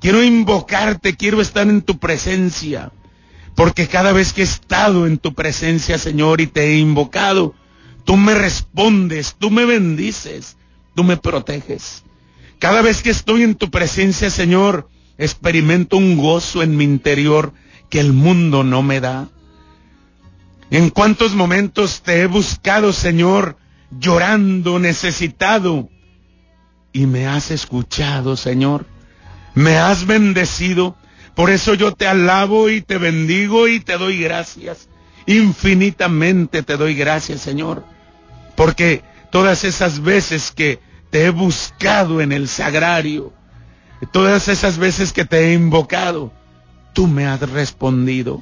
Quiero 0.02 0.24
invocarte, 0.24 1.16
quiero 1.16 1.40
estar 1.40 1.68
en 1.68 1.84
tu 1.84 2.00
presencia. 2.00 2.92
Porque 3.56 3.88
cada 3.88 4.12
vez 4.12 4.34
que 4.34 4.42
he 4.42 4.44
estado 4.44 5.06
en 5.06 5.20
tu 5.20 5.36
presencia, 5.36 6.00
Señor, 6.00 6.42
y 6.42 6.48
te 6.48 6.66
he 6.66 6.78
invocado, 6.80 7.54
tú 8.04 8.18
me 8.18 8.34
respondes, 8.34 9.36
tú 9.38 9.52
me 9.52 9.66
bendices, 9.66 10.58
tú 10.96 11.04
me 11.04 11.16
proteges. 11.16 12.04
Cada 12.58 12.82
vez 12.82 13.04
que 13.04 13.12
estoy 13.12 13.44
en 13.44 13.54
tu 13.54 13.70
presencia, 13.70 14.32
Señor, 14.32 14.90
experimento 15.20 15.98
un 15.98 16.18
gozo 16.18 16.64
en 16.64 16.76
mi 16.76 16.86
interior 16.86 17.54
que 17.90 18.00
el 18.00 18.14
mundo 18.14 18.64
no 18.64 18.82
me 18.82 19.00
da. 19.00 19.30
En 20.72 20.90
cuántos 20.90 21.36
momentos 21.36 22.02
te 22.02 22.22
he 22.22 22.26
buscado, 22.26 22.94
Señor, 22.94 23.58
llorando, 24.00 24.80
necesitado, 24.80 25.90
y 26.94 27.08
me 27.08 27.28
has 27.28 27.52
escuchado, 27.52 28.38
Señor. 28.38 28.86
Me 29.56 29.78
has 29.78 30.06
bendecido. 30.06 30.96
Por 31.36 31.50
eso 31.50 31.74
yo 31.74 31.94
te 31.94 32.08
alabo 32.08 32.70
y 32.70 32.82
te 32.82 33.00
bendigo 33.00 33.68
y 33.68 33.80
te 33.80 33.98
doy 33.98 34.20
gracias. 34.20 34.88
Infinitamente 35.26 36.62
te 36.62 36.78
doy 36.78 36.94
gracias, 36.94 37.42
Señor. 37.42 37.84
Porque 38.56 39.04
todas 39.32 39.64
esas 39.64 40.02
veces 40.02 40.52
que 40.52 40.80
te 41.10 41.26
he 41.26 41.30
buscado 41.32 42.22
en 42.22 42.32
el 42.32 42.48
sagrario, 42.48 43.34
todas 44.12 44.48
esas 44.48 44.78
veces 44.78 45.12
que 45.12 45.26
te 45.26 45.50
he 45.50 45.54
invocado, 45.54 46.32
tú 46.94 47.08
me 47.08 47.26
has 47.26 47.42
respondido. 47.50 48.42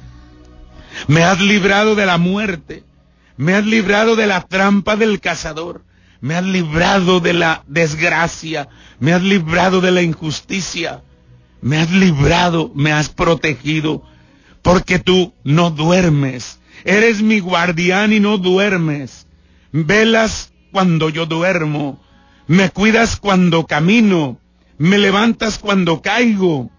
Me 1.06 1.24
has 1.24 1.40
librado 1.40 1.94
de 1.94 2.04
la 2.04 2.18
muerte, 2.18 2.84
me 3.36 3.54
has 3.54 3.66
librado 3.66 4.16
de 4.16 4.26
la 4.26 4.42
trampa 4.42 4.96
del 4.96 5.20
cazador, 5.20 5.84
me 6.20 6.34
has 6.34 6.44
librado 6.44 7.20
de 7.20 7.32
la 7.32 7.64
desgracia, 7.66 8.68
me 9.00 9.12
has 9.12 9.22
librado 9.22 9.80
de 9.80 9.90
la 9.90 10.02
injusticia, 10.02 11.02
me 11.60 11.78
has 11.78 11.90
librado, 11.90 12.70
me 12.74 12.92
has 12.92 13.08
protegido, 13.08 14.02
porque 14.62 14.98
tú 14.98 15.34
no 15.42 15.70
duermes, 15.70 16.60
eres 16.84 17.22
mi 17.22 17.40
guardián 17.40 18.12
y 18.12 18.20
no 18.20 18.38
duermes, 18.38 19.26
velas 19.72 20.52
cuando 20.70 21.08
yo 21.08 21.26
duermo, 21.26 22.00
me 22.46 22.70
cuidas 22.70 23.16
cuando 23.16 23.66
camino, 23.66 24.38
me 24.78 24.98
levantas 24.98 25.58
cuando 25.58 26.02
caigo, 26.02 26.70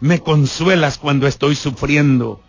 me 0.00 0.20
consuelas 0.20 0.98
cuando 0.98 1.26
estoy 1.26 1.56
sufriendo. 1.56 2.43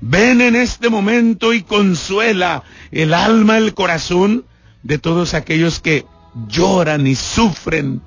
Ven 0.00 0.40
en 0.40 0.56
este 0.56 0.90
momento 0.90 1.52
y 1.52 1.62
consuela 1.62 2.62
el 2.90 3.14
alma, 3.14 3.58
el 3.58 3.74
corazón 3.74 4.44
de 4.82 4.98
todos 4.98 5.34
aquellos 5.34 5.80
que 5.80 6.04
lloran 6.48 7.06
y 7.06 7.14
sufren, 7.14 8.02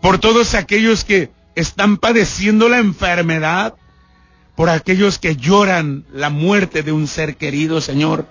por 0.00 0.18
todos 0.18 0.54
aquellos 0.54 1.04
que 1.04 1.30
están 1.54 1.96
padeciendo 1.96 2.68
la 2.68 2.78
enfermedad, 2.78 3.74
por 4.56 4.68
aquellos 4.68 5.18
que 5.18 5.36
lloran 5.36 6.04
la 6.12 6.30
muerte 6.30 6.82
de 6.82 6.92
un 6.92 7.06
ser 7.06 7.36
querido, 7.36 7.80
Señor. 7.80 8.26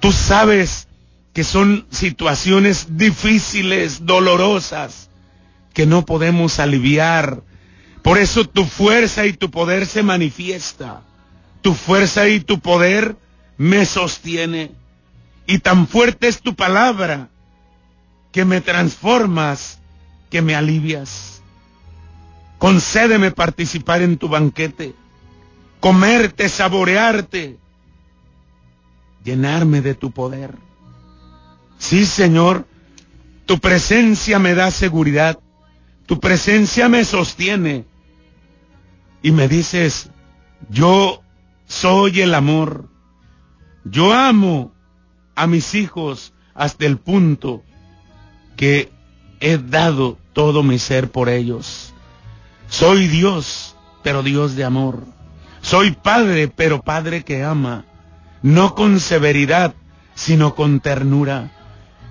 Tú 0.00 0.12
sabes 0.12 0.88
que 1.32 1.44
son 1.44 1.86
situaciones 1.90 2.96
difíciles, 2.96 4.04
dolorosas, 4.06 5.10
que 5.72 5.86
no 5.86 6.04
podemos 6.04 6.58
aliviar. 6.58 7.42
Por 8.02 8.18
eso 8.18 8.48
tu 8.48 8.64
fuerza 8.64 9.26
y 9.26 9.32
tu 9.32 9.50
poder 9.50 9.86
se 9.86 10.02
manifiesta. 10.02 11.02
Tu 11.62 11.74
fuerza 11.74 12.28
y 12.28 12.40
tu 12.40 12.60
poder 12.60 13.16
me 13.56 13.86
sostiene. 13.86 14.72
Y 15.46 15.58
tan 15.58 15.86
fuerte 15.86 16.28
es 16.28 16.40
tu 16.40 16.54
palabra 16.54 17.28
que 18.32 18.44
me 18.44 18.60
transformas, 18.60 19.80
que 20.30 20.42
me 20.42 20.54
alivias. 20.54 21.42
Concédeme 22.58 23.30
participar 23.30 24.02
en 24.02 24.16
tu 24.16 24.28
banquete, 24.28 24.94
comerte, 25.80 26.48
saborearte, 26.48 27.58
llenarme 29.24 29.80
de 29.80 29.94
tu 29.94 30.12
poder. 30.12 30.54
Sí, 31.78 32.06
Señor, 32.06 32.66
tu 33.46 33.58
presencia 33.58 34.38
me 34.38 34.54
da 34.54 34.70
seguridad, 34.70 35.38
tu 36.06 36.20
presencia 36.20 36.88
me 36.88 37.04
sostiene 37.04 37.84
y 39.22 39.32
me 39.32 39.48
dices, 39.48 40.10
yo 40.70 41.21
soy 41.72 42.20
el 42.20 42.34
amor, 42.34 42.90
yo 43.82 44.12
amo 44.12 44.74
a 45.34 45.46
mis 45.46 45.74
hijos 45.74 46.34
hasta 46.54 46.84
el 46.84 46.98
punto 46.98 47.62
que 48.58 48.92
he 49.40 49.56
dado 49.56 50.18
todo 50.34 50.62
mi 50.62 50.78
ser 50.78 51.10
por 51.10 51.30
ellos. 51.30 51.94
Soy 52.68 53.08
Dios, 53.08 53.74
pero 54.02 54.22
Dios 54.22 54.54
de 54.54 54.64
amor. 54.64 55.04
Soy 55.62 55.92
Padre, 55.92 56.46
pero 56.48 56.82
Padre 56.82 57.24
que 57.24 57.42
ama, 57.42 57.86
no 58.42 58.74
con 58.74 59.00
severidad, 59.00 59.74
sino 60.14 60.54
con 60.54 60.80
ternura. 60.80 61.52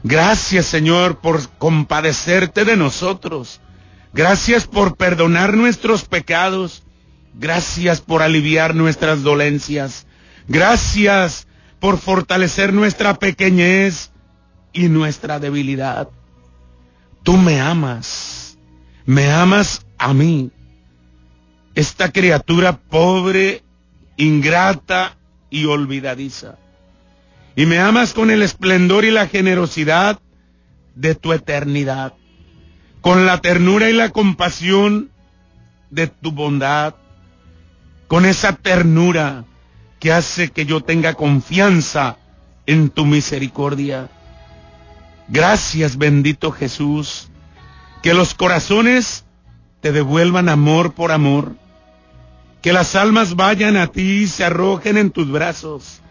Gracias 0.04 0.66
Señor 0.66 1.20
por 1.20 1.48
compadecerte 1.60 2.66
de 2.66 2.78
nosotros. 2.78 3.62
Gracias 4.12 4.66
por 4.66 4.98
perdonar 4.98 5.54
nuestros 5.54 6.04
pecados. 6.06 6.84
Gracias 7.34 8.02
por 8.02 8.22
aliviar 8.22 8.76
nuestras 8.76 9.24
dolencias. 9.24 10.06
Gracias 10.48 11.48
por 11.80 11.98
fortalecer 11.98 12.74
nuestra 12.74 13.16
pequeñez 13.16 14.12
y 14.74 14.90
nuestra 14.90 15.40
debilidad. 15.40 16.10
Tú 17.24 17.38
me 17.38 17.60
amas. 17.62 18.58
Me 19.06 19.32
amas 19.32 19.86
a 19.98 20.14
mí. 20.14 20.52
Esta 21.74 22.12
criatura 22.12 22.78
pobre, 22.78 23.64
ingrata 24.18 25.18
y 25.50 25.66
olvidadiza 25.66 26.58
y 27.56 27.66
me 27.66 27.80
amas 27.80 28.14
con 28.14 28.32
el 28.32 28.42
esplendor 28.42 29.06
y 29.06 29.12
la 29.12 29.28
generosidad 29.28 30.20
de 30.96 31.16
tu 31.16 31.34
eternidad, 31.34 32.14
con 33.02 33.26
la 33.26 33.42
ternura 33.42 33.90
y 33.90 33.94
la 33.94 34.10
compasión 34.10 35.12
de 35.90 36.08
tu 36.08 36.32
bondad, 36.32 36.96
con 38.12 38.26
esa 38.26 38.52
ternura 38.52 39.46
que 40.02 40.12
hace 40.12 40.50
que 40.50 40.66
yo 40.66 40.82
tenga 40.82 41.14
confianza 41.14 42.18
en 42.66 42.90
tu 42.90 43.06
misericordia. 43.06 44.10
Gracias 45.30 45.98
bendito 45.98 46.52
Jesús, 46.52 47.30
que 48.04 48.14
los 48.14 48.34
corazones 48.34 49.24
te 49.80 49.94
devuelvan 49.94 50.50
amor 50.50 50.92
por 50.94 51.14
amor, 51.14 51.56
que 52.62 52.74
las 52.74 52.96
almas 52.98 53.38
vayan 53.38 53.78
a 53.78 53.88
ti 53.88 54.24
y 54.24 54.28
se 54.28 54.44
arrojen 54.44 54.98
en 54.98 55.12
tus 55.12 55.32
brazos 55.32 56.02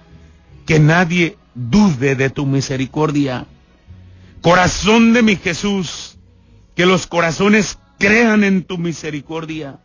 que 0.64 0.80
nadie 0.80 1.37
dude 1.54 2.14
de 2.16 2.30
tu 2.30 2.47
misericordia. 2.47 3.47
Corazón 4.40 5.12
de 5.12 5.23
mi 5.23 5.37
Jesús, 5.37 6.16
que 6.75 6.87
los 6.87 7.07
corazones 7.07 7.78
crean 7.99 8.42
en 8.42 8.62
tu 8.62 8.78
misericordia, 8.78 9.80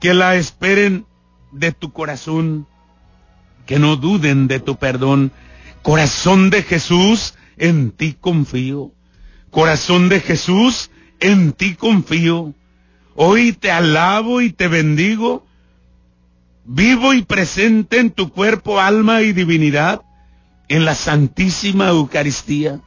que 0.00 0.14
la 0.14 0.36
esperen 0.36 1.06
de 1.52 1.72
tu 1.72 1.92
corazón, 1.92 2.66
que 3.66 3.78
no 3.78 3.96
duden 3.96 4.48
de 4.48 4.60
tu 4.60 4.76
perdón. 4.76 5.32
Corazón 5.82 6.50
de 6.50 6.62
Jesús, 6.62 7.34
en 7.56 7.90
ti 7.90 8.16
confío. 8.18 8.92
Corazón 9.50 10.08
de 10.08 10.20
Jesús, 10.20 10.90
en 11.20 11.52
ti 11.52 11.74
confío. 11.74 12.54
Hoy 13.14 13.52
te 13.52 13.70
alabo 13.70 14.40
y 14.40 14.52
te 14.52 14.68
bendigo 14.68 15.48
vivo 16.68 17.14
y 17.14 17.22
presente 17.22 17.98
en 17.98 18.10
tu 18.10 18.30
cuerpo, 18.30 18.78
alma 18.78 19.22
y 19.22 19.32
divinidad, 19.32 20.02
en 20.68 20.84
la 20.84 20.94
Santísima 20.94 21.88
Eucaristía, 21.88 22.80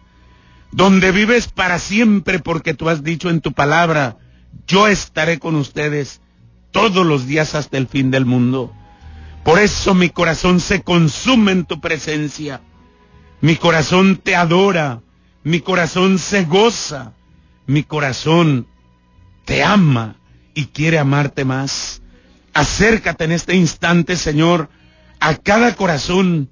donde 0.72 1.12
vives 1.12 1.48
para 1.48 1.80
siempre 1.80 2.38
porque 2.38 2.76
tú 2.76 2.90
has 2.90 3.04
dicho 3.04 3.32
en 3.32 3.42
tu 3.42 3.54
palabra, 3.54 4.18
yo 4.68 4.88
estaré 4.88 5.40
con 5.40 5.56
ustedes 5.56 6.21
todos 6.72 7.06
los 7.06 7.28
días 7.28 7.56
hasta 7.56 7.78
el 7.78 7.88
fin 7.88 8.12
del 8.12 8.26
mundo. 8.26 8.74
Por 9.44 9.60
eso 9.60 9.94
mi 9.94 10.10
corazón 10.10 10.60
se 10.60 10.84
consume 10.84 11.52
en 11.52 11.66
tu 11.66 11.80
presencia. 11.80 12.62
Mi 13.42 13.56
corazón 13.56 14.18
te 14.18 14.36
adora. 14.36 15.02
Mi 15.44 15.62
corazón 15.62 16.20
se 16.20 16.46
goza. 16.46 17.14
Mi 17.66 17.84
corazón 17.84 18.68
te 19.46 19.64
ama 19.64 20.16
y 20.54 20.66
quiere 20.66 21.00
amarte 21.00 21.46
más. 21.46 22.02
Acércate 22.54 23.24
en 23.24 23.32
este 23.32 23.56
instante, 23.56 24.16
Señor, 24.18 24.70
a 25.20 25.36
cada 25.36 25.76
corazón, 25.76 26.50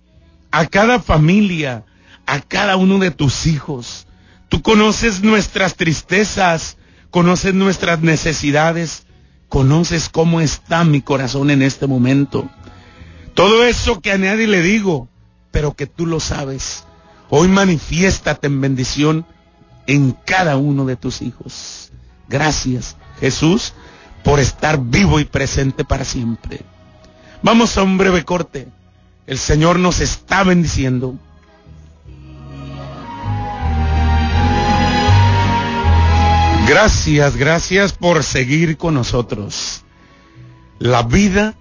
a 0.52 0.66
cada 0.66 1.00
familia, 1.00 1.86
a 2.26 2.40
cada 2.40 2.78
uno 2.78 3.00
de 3.00 3.12
tus 3.12 3.48
hijos. 3.48 4.08
Tú 4.48 4.62
conoces 4.62 5.22
nuestras 5.22 5.76
tristezas, 5.76 6.78
conoces 7.12 7.54
nuestras 7.54 8.02
necesidades, 8.02 9.06
conoces 9.50 10.10
cómo 10.10 10.40
está 10.40 10.84
mi 10.86 11.02
corazón 11.02 11.50
en 11.50 11.62
este 11.62 11.88
momento. 11.88 12.50
Todo 13.34 13.66
eso 13.66 14.00
que 14.00 14.12
a 14.12 14.18
nadie 14.18 14.48
le 14.48 14.62
digo, 14.62 15.10
pero 15.52 15.74
que 15.76 15.88
tú 15.88 16.06
lo 16.06 16.20
sabes. 16.20 16.86
Hoy 17.30 17.48
manifiéstate 17.48 18.48
en 18.48 18.62
bendición 18.62 19.26
en 19.88 20.12
cada 20.12 20.58
uno 20.58 20.86
de 20.86 20.96
tus 20.96 21.22
hijos. 21.22 21.92
Gracias, 22.28 22.96
Jesús 23.20 23.74
por 24.24 24.40
estar 24.40 24.80
vivo 24.80 25.20
y 25.20 25.26
presente 25.26 25.84
para 25.84 26.06
siempre. 26.06 26.62
Vamos 27.42 27.78
a 27.78 27.84
un 27.84 27.98
breve 27.98 28.26
corte. 28.26 28.68
El 29.28 29.38
Señor 29.38 29.80
nos 29.80 30.00
está 30.02 30.44
bendiciendo. 30.44 31.16
Gracias, 36.70 37.36
gracias 37.36 37.94
por 37.94 38.24
seguir 38.24 38.78
con 38.78 38.94
nosotros. 38.94 39.82
La 40.78 41.02
vida 41.02 41.56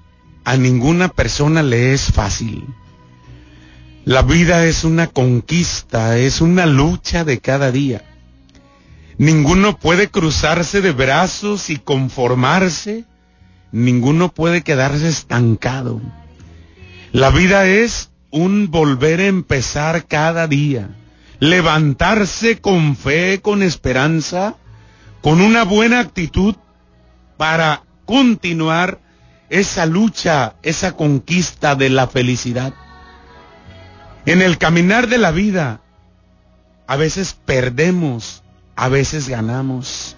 a 0.44 0.59
ninguna 0.59 1.09
persona 1.09 1.62
le 1.62 1.94
es 1.94 2.12
fácil. 2.12 2.66
La 4.05 4.21
vida 4.21 4.66
es 4.66 4.85
una 4.85 5.07
conquista, 5.07 6.18
es 6.18 6.42
una 6.42 6.66
lucha 6.66 7.25
de 7.25 7.40
cada 7.40 7.73
día. 7.73 8.05
Ninguno 9.16 9.79
puede 9.79 10.11
cruzarse 10.11 10.83
de 10.83 10.92
brazos 10.92 11.71
y 11.71 11.79
conformarse. 11.79 13.07
Ninguno 13.73 14.29
puede 14.29 14.61
quedarse 14.61 15.09
estancado. 15.09 16.03
La 17.12 17.31
vida 17.31 17.66
es 17.66 18.11
un 18.31 18.71
volver 18.71 19.21
a 19.21 19.27
empezar 19.27 20.05
cada 20.07 20.47
día. 20.49 20.90
Levantarse 21.40 22.61
con 22.61 22.94
fe, 22.94 23.40
con 23.40 23.62
esperanza, 23.62 24.57
con 25.22 25.40
una 25.40 25.64
buena 25.64 26.00
actitud 26.00 26.54
para 27.37 27.83
continuar 28.04 29.00
esa 29.48 29.87
lucha, 29.87 30.57
esa 30.62 30.92
conquista 30.92 31.74
de 31.74 31.90
la 31.90 32.07
felicidad. 32.09 32.74
En 34.26 34.42
el 34.42 34.59
caminar 34.59 35.09
de 35.09 35.18
la 35.18 35.31
vida, 35.31 35.81
a 36.87 36.96
veces 36.96 37.37
perdemos 37.44 38.42
a 38.78 38.88
veces 38.88 39.28
ganamos. 39.28 40.16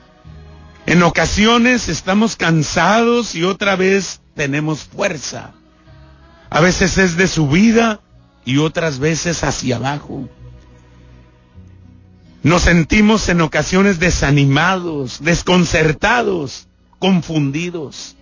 En 0.85 1.03
ocasiones 1.03 1.89
estamos 1.89 2.37
cansados 2.37 3.35
y 3.35 3.43
otra 3.43 3.75
vez 3.75 4.21
tenemos 4.35 4.85
fuerza. 4.85 5.53
A 6.51 6.61
veces 6.61 6.99
es 6.99 7.17
de 7.17 7.27
subida 7.27 8.01
y 8.45 8.59
otras 8.59 8.99
veces 8.99 9.45
hacia 9.45 9.77
abajo. 9.77 10.29
Nos 12.43 12.63
sentimos 12.63 13.29
en 13.29 13.43
ocasiones 13.43 13.99
desanimados, 13.99 15.23
desconcertados, 15.23 16.69
confundidos. 16.99 18.17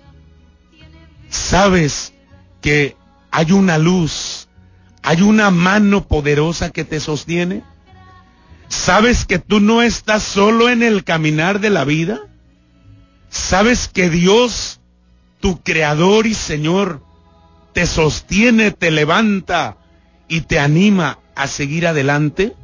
Sabes 1.28 2.14
que 2.60 2.96
hay 3.30 3.52
una 3.52 3.78
luz, 3.78 4.48
hay 5.02 5.22
una 5.22 5.50
mano 5.50 6.08
poderosa 6.08 6.70
que 6.70 6.84
te 6.84 6.98
sostiene. 6.98 7.62
¿Sabes 8.66 9.24
que 9.24 9.38
tú 9.38 9.60
no 9.60 9.82
estás 9.82 10.24
solo 10.24 10.68
en 10.68 10.82
el 10.82 11.04
caminar 11.04 11.60
de 11.60 11.70
la 11.70 11.84
vida? 11.84 12.20
¿Sabes 13.30 13.86
que 13.86 14.10
Dios, 14.10 14.80
tu 15.38 15.62
creador 15.62 16.26
y 16.26 16.34
Señor, 16.34 17.02
te 17.72 17.86
sostiene, 17.86 18.72
te 18.72 18.90
levanta 18.90 19.76
y 20.26 20.40
te 20.40 20.58
anima 20.58 21.20
a 21.36 21.46
seguir 21.46 21.86
adelante? 21.86 22.56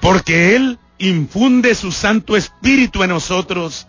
Porque 0.00 0.56
Él 0.56 0.78
infunde 0.98 1.74
su 1.74 1.92
Santo 1.92 2.36
Espíritu 2.36 3.02
en 3.02 3.10
nosotros. 3.10 3.86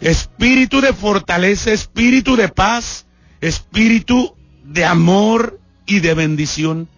Espíritu 0.00 0.80
de 0.80 0.92
fortaleza, 0.92 1.72
espíritu 1.72 2.36
de 2.36 2.48
paz, 2.48 3.06
espíritu 3.40 4.34
de 4.64 4.84
amor 4.84 5.60
y 5.86 6.00
de 6.00 6.14
bendición. 6.14 6.88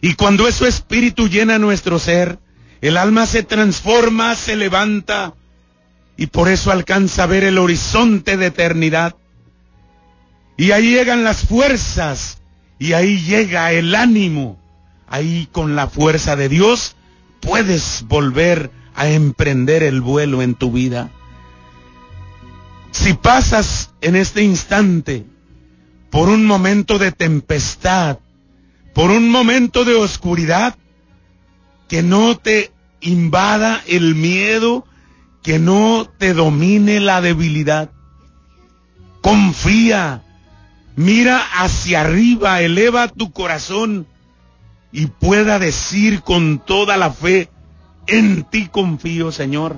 Y 0.00 0.14
cuando 0.14 0.48
ese 0.48 0.68
espíritu 0.68 1.28
llena 1.28 1.58
nuestro 1.58 1.98
ser, 1.98 2.38
El 2.84 2.98
alma 2.98 3.24
se 3.24 3.42
transforma, 3.42 4.34
se 4.34 4.56
levanta 4.56 5.32
y 6.18 6.26
por 6.26 6.50
eso 6.50 6.70
alcanza 6.70 7.22
a 7.22 7.26
ver 7.26 7.42
el 7.44 7.56
horizonte 7.56 8.36
de 8.36 8.46
eternidad. 8.46 9.16
Y 10.58 10.72
ahí 10.72 10.90
llegan 10.90 11.24
las 11.24 11.46
fuerzas 11.46 12.42
y 12.78 12.92
ahí 12.92 13.22
llega 13.22 13.72
el 13.72 13.94
ánimo. 13.94 14.58
Ahí 15.08 15.48
con 15.50 15.76
la 15.76 15.86
fuerza 15.86 16.36
de 16.36 16.50
Dios 16.50 16.94
puedes 17.44 18.04
volver 18.08 18.70
a 18.94 19.08
emprender 19.08 19.82
el 19.82 20.00
vuelo 20.00 20.42
en 20.42 20.54
tu 20.54 20.72
vida. 20.72 21.10
Si 22.90 23.12
pasas 23.12 23.92
en 24.00 24.16
este 24.16 24.42
instante 24.42 25.26
por 26.10 26.28
un 26.28 26.46
momento 26.46 26.98
de 26.98 27.12
tempestad, 27.12 28.18
por 28.94 29.10
un 29.10 29.28
momento 29.28 29.84
de 29.84 29.94
oscuridad, 29.94 30.76
que 31.88 32.02
no 32.02 32.36
te 32.36 32.72
invada 33.00 33.82
el 33.86 34.14
miedo, 34.14 34.86
que 35.42 35.58
no 35.58 36.08
te 36.18 36.32
domine 36.32 37.00
la 37.00 37.20
debilidad. 37.20 37.90
Confía, 39.20 40.22
mira 40.96 41.42
hacia 41.58 42.02
arriba, 42.02 42.62
eleva 42.62 43.08
tu 43.08 43.32
corazón 43.32 44.06
y 44.96 45.08
pueda 45.08 45.58
decir 45.58 46.22
con 46.22 46.60
toda 46.60 46.96
la 46.96 47.10
fe, 47.10 47.50
en 48.06 48.44
ti 48.44 48.68
confío, 48.68 49.32
Señor. 49.32 49.76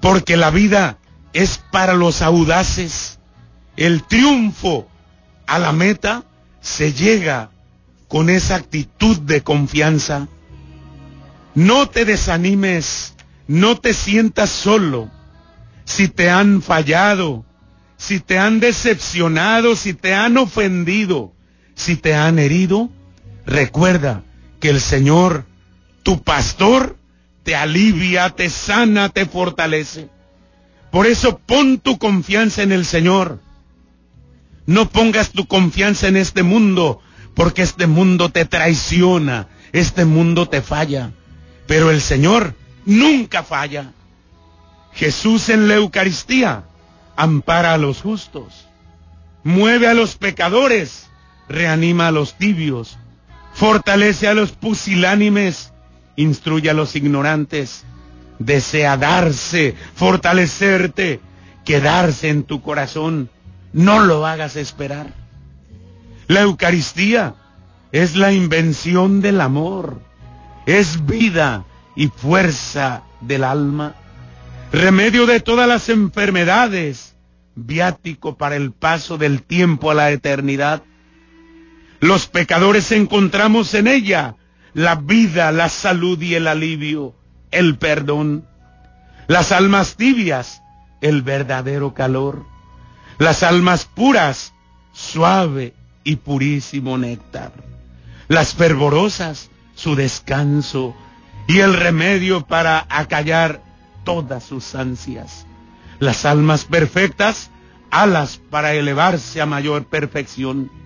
Porque 0.00 0.38
la 0.38 0.48
vida 0.50 0.96
es 1.34 1.60
para 1.70 1.92
los 1.92 2.22
audaces. 2.22 3.18
El 3.76 4.02
triunfo 4.04 4.88
a 5.46 5.58
la 5.58 5.72
meta 5.72 6.24
se 6.62 6.94
llega 6.94 7.50
con 8.08 8.30
esa 8.30 8.54
actitud 8.54 9.18
de 9.18 9.42
confianza. 9.42 10.26
No 11.54 11.86
te 11.90 12.06
desanimes, 12.06 13.12
no 13.46 13.78
te 13.78 13.92
sientas 13.92 14.48
solo. 14.48 15.10
Si 15.84 16.08
te 16.08 16.30
han 16.30 16.62
fallado, 16.62 17.44
si 17.98 18.20
te 18.20 18.38
han 18.38 18.58
decepcionado, 18.58 19.76
si 19.76 19.92
te 19.92 20.14
han 20.14 20.38
ofendido, 20.38 21.34
si 21.74 21.96
te 21.96 22.14
han 22.14 22.38
herido, 22.38 22.88
recuerda 23.46 24.22
que 24.60 24.70
el 24.70 24.80
Señor, 24.80 25.44
tu 26.02 26.22
pastor, 26.22 26.96
te 27.42 27.56
alivia, 27.56 28.30
te 28.30 28.50
sana, 28.50 29.08
te 29.08 29.26
fortalece. 29.26 30.08
Por 30.90 31.06
eso 31.06 31.38
pon 31.38 31.78
tu 31.78 31.98
confianza 31.98 32.62
en 32.62 32.72
el 32.72 32.84
Señor. 32.84 33.40
No 34.66 34.88
pongas 34.88 35.30
tu 35.30 35.46
confianza 35.46 36.06
en 36.06 36.16
este 36.16 36.42
mundo, 36.42 37.00
porque 37.34 37.62
este 37.62 37.86
mundo 37.86 38.28
te 38.28 38.44
traiciona, 38.44 39.48
este 39.72 40.04
mundo 40.04 40.48
te 40.48 40.62
falla. 40.62 41.12
Pero 41.66 41.90
el 41.90 42.00
Señor 42.00 42.54
nunca 42.84 43.42
falla. 43.42 43.92
Jesús 44.92 45.48
en 45.48 45.68
la 45.68 45.74
Eucaristía 45.74 46.64
ampara 47.16 47.74
a 47.74 47.78
los 47.78 48.02
justos, 48.02 48.66
mueve 49.42 49.88
a 49.88 49.94
los 49.94 50.16
pecadores, 50.16 51.08
reanima 51.48 52.08
a 52.08 52.12
los 52.12 52.36
tibios, 52.36 52.98
fortalece 53.62 54.26
a 54.26 54.34
los 54.34 54.50
pusilánimes, 54.50 55.72
instruye 56.16 56.68
a 56.68 56.74
los 56.74 56.96
ignorantes, 56.96 57.84
desea 58.40 58.96
darse, 58.96 59.76
fortalecerte, 59.94 61.20
quedarse 61.64 62.28
en 62.28 62.42
tu 62.42 62.60
corazón. 62.60 63.30
No 63.72 64.00
lo 64.00 64.26
hagas 64.26 64.56
esperar. 64.56 65.14
La 66.26 66.40
Eucaristía 66.40 67.36
es 67.92 68.16
la 68.16 68.32
invención 68.32 69.20
del 69.20 69.40
amor, 69.40 70.00
es 70.66 71.06
vida 71.06 71.64
y 71.94 72.08
fuerza 72.08 73.04
del 73.20 73.44
alma, 73.44 73.94
remedio 74.72 75.24
de 75.24 75.38
todas 75.38 75.68
las 75.68 75.88
enfermedades, 75.88 77.14
viático 77.54 78.36
para 78.36 78.56
el 78.56 78.72
paso 78.72 79.18
del 79.18 79.40
tiempo 79.40 79.92
a 79.92 79.94
la 79.94 80.10
eternidad. 80.10 80.82
Los 82.02 82.26
pecadores 82.26 82.90
encontramos 82.90 83.74
en 83.74 83.86
ella 83.86 84.34
la 84.74 84.96
vida, 84.96 85.52
la 85.52 85.68
salud 85.68 86.20
y 86.20 86.34
el 86.34 86.48
alivio, 86.48 87.14
el 87.52 87.78
perdón. 87.78 88.44
Las 89.28 89.52
almas 89.52 89.94
tibias, 89.94 90.62
el 91.00 91.22
verdadero 91.22 91.94
calor. 91.94 92.44
Las 93.18 93.44
almas 93.44 93.84
puras, 93.84 94.52
suave 94.92 95.74
y 96.02 96.16
purísimo 96.16 96.98
néctar. 96.98 97.52
Las 98.26 98.52
fervorosas, 98.52 99.50
su 99.76 99.94
descanso 99.94 100.96
y 101.46 101.60
el 101.60 101.72
remedio 101.72 102.44
para 102.48 102.84
acallar 102.90 103.62
todas 104.02 104.42
sus 104.42 104.74
ansias. 104.74 105.46
Las 106.00 106.24
almas 106.24 106.64
perfectas, 106.64 107.52
alas 107.92 108.40
para 108.50 108.74
elevarse 108.74 109.40
a 109.40 109.46
mayor 109.46 109.84
perfección. 109.84 110.81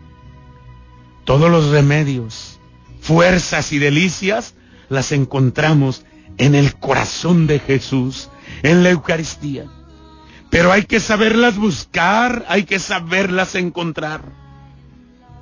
Todos 1.27 1.51
los 1.51 1.71
remedios, 1.71 2.61
fuerzas 3.01 3.73
y 3.73 3.79
delicias 3.79 4.55
las 4.89 5.11
encontramos 5.11 6.05
en 6.39 6.55
el 6.55 6.77
corazón 6.77 7.49
de 7.49 7.59
Jesús, 7.59 8.31
en 8.63 8.85
la 8.85 8.91
Eucaristía. 8.91 9.67
Pero 10.51 10.71
hay 10.71 10.85
que 10.85 11.01
saberlas 11.01 11.57
buscar, 11.57 12.45
hay 12.49 12.63
que 12.63 12.79
saberlas 12.79 13.57
encontrar. 13.57 14.23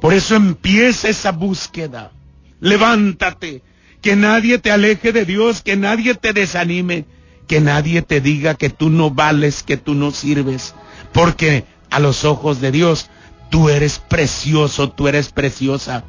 Por 0.01 0.15
eso 0.15 0.37
empieza 0.37 1.11
esa 1.11 1.33
búsqueda. 1.33 2.13
Levántate, 2.61 3.63
que 4.01 4.17
nadie 4.17 4.59
te 4.59 4.71
aleje 4.71 5.13
de 5.13 5.27
Dios, 5.27 5.61
que 5.61 5.77
nadie 5.77 6.15
te 6.15 6.33
desanime, 6.33 7.05
que 7.47 7.61
nadie 7.61 8.01
te 8.01 8.23
diga 8.23 8.55
que 8.55 8.71
tú 8.71 8.89
no 8.89 9.11
vales, 9.11 9.63
que 9.63 9.77
tú 9.77 9.95
no 9.95 10.13
sirves, 10.13 10.75
porque 11.13 11.65
a 11.91 12.01
los 12.01 12.25
ojos 12.25 12.63
de 12.63 12.73
Dios 12.73 13.11
tú 13.55 13.69
eres 13.69 14.01
precioso, 14.01 14.91
tú 14.91 15.07
eres 15.07 15.31
preciosa, 15.31 16.03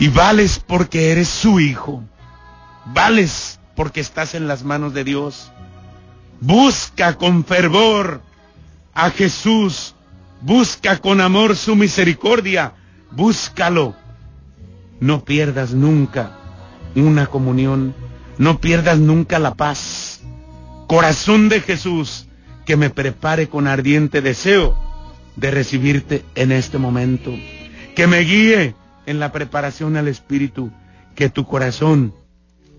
y 0.00 0.08
vales 0.08 0.58
porque 0.58 1.12
eres 1.12 1.28
su 1.28 1.60
hijo, 1.60 2.02
vales 2.86 3.60
porque 3.76 4.00
estás 4.00 4.34
en 4.34 4.48
las 4.48 4.64
manos 4.64 4.92
de 4.92 5.04
Dios. 5.04 5.52
Busca 6.40 7.14
con 7.14 7.44
fervor 7.44 8.22
a 8.92 9.10
Jesús, 9.10 9.94
busca 10.40 10.98
con 10.98 11.20
amor 11.20 11.54
su 11.54 11.76
misericordia, 11.76 12.72
búscalo. 13.12 13.94
No 14.98 15.24
pierdas 15.24 15.74
nunca 15.74 16.32
una 16.96 17.28
comunión, 17.28 17.94
no 18.36 18.58
pierdas 18.60 18.98
nunca 18.98 19.38
la 19.38 19.54
paz. 19.54 20.22
Corazón 20.88 21.48
de 21.48 21.60
Jesús, 21.60 22.26
que 22.66 22.76
me 22.76 22.90
prepare 22.90 23.48
con 23.48 23.68
ardiente 23.68 24.20
deseo 24.20 24.83
de 25.36 25.50
recibirte 25.50 26.24
en 26.34 26.52
este 26.52 26.78
momento. 26.78 27.32
Que 27.94 28.06
me 28.06 28.20
guíe 28.20 28.74
en 29.06 29.20
la 29.20 29.32
preparación 29.32 29.96
al 29.96 30.08
Espíritu. 30.08 30.70
Que 31.14 31.28
tu 31.28 31.44
corazón 31.46 32.14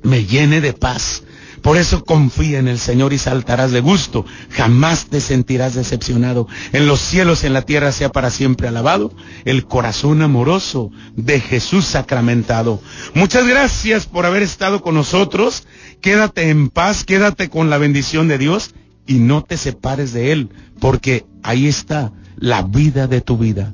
me 0.03 0.25
llene 0.25 0.61
de 0.61 0.73
paz. 0.73 1.23
Por 1.61 1.77
eso 1.77 2.03
confía 2.03 2.59
en 2.59 2.67
el 2.67 2.77
Señor 2.77 3.11
y 3.11 3.17
saltarás 3.17 3.71
de 3.71 3.79
gusto. 3.79 4.23
Jamás 4.51 5.07
te 5.07 5.19
sentirás 5.19 5.73
decepcionado. 5.73 6.47
En 6.73 6.85
los 6.85 6.99
cielos, 6.99 7.43
en 7.43 7.53
la 7.53 7.63
tierra 7.63 7.91
sea 7.91 8.09
para 8.11 8.29
siempre 8.29 8.67
alabado 8.67 9.11
el 9.45 9.65
corazón 9.65 10.21
amoroso 10.21 10.91
de 11.15 11.39
Jesús 11.39 11.85
sacramentado. 11.85 12.81
Muchas 13.15 13.47
gracias 13.47 14.05
por 14.05 14.27
haber 14.27 14.43
estado 14.43 14.81
con 14.83 14.93
nosotros. 14.93 15.65
Quédate 16.01 16.49
en 16.49 16.69
paz, 16.69 17.03
quédate 17.03 17.49
con 17.49 17.71
la 17.71 17.79
bendición 17.79 18.27
de 18.27 18.37
Dios 18.37 18.75
y 19.07 19.15
no 19.15 19.43
te 19.43 19.57
separes 19.57 20.13
de 20.13 20.31
Él, 20.31 20.49
porque 20.79 21.25
ahí 21.41 21.67
está 21.67 22.11
la 22.37 22.61
vida 22.61 23.07
de 23.07 23.21
tu 23.21 23.37
vida. 23.37 23.71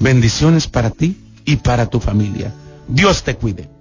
Bendiciones 0.00 0.66
para 0.66 0.90
ti 0.90 1.16
y 1.44 1.56
para 1.56 1.86
tu 1.86 2.00
familia. 2.00 2.52
Dios 2.88 3.22
te 3.22 3.36
cuide. 3.36 3.73